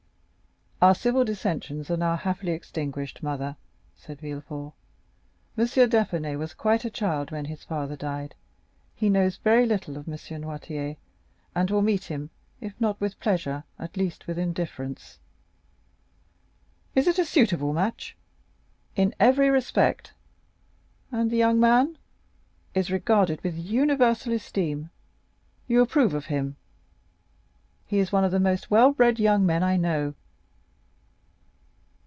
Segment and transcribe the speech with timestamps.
[0.83, 3.55] "Our civil dissensions are now happily extinguished, mother,"
[3.95, 4.73] said Villefort;
[5.55, 5.65] "M.
[5.67, 8.33] d'Épinay was quite a child when his father died,
[8.95, 10.15] he knows very little of M.
[10.41, 10.97] Noirtier,
[11.53, 15.19] and will meet him, if not with pleasure, at least with indifference."
[16.95, 18.17] "Is it a suitable match?"
[18.95, 20.13] "In every respect."
[21.11, 21.99] "And the young man?"
[22.73, 24.89] "Is regarded with universal esteem."
[25.67, 26.55] "You approve of him?"
[27.85, 30.15] "He is one of the most well bred young men I know."